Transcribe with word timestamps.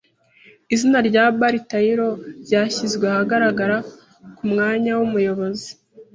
Izina 0.73 0.97
rya 1.09 1.23
Barry 1.39 1.59
Taylor 1.69 2.15
ryashyizwe 2.43 3.05
ahagaragara 3.13 3.77
ku 4.37 4.43
mwanya 4.51 4.91
w'umuyobozi. 4.99 5.69